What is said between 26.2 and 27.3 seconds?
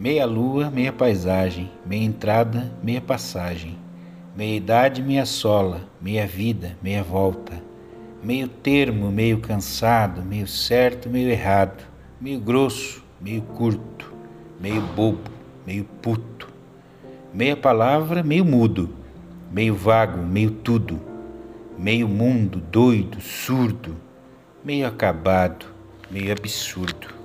absurdo.